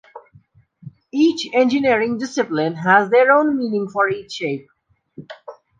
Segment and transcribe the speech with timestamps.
[1.11, 4.67] Each engineering discipline has their own meaning for each shape.